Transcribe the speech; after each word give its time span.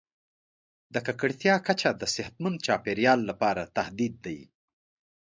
د 0.93 0.95
ککړتیا 1.05 1.55
کچه 1.67 1.89
د 2.01 2.03
صحتمند 2.15 2.57
چاپیریال 2.65 3.19
لپاره 3.29 3.71
تهدید 3.77 4.13
دی. 4.25 4.39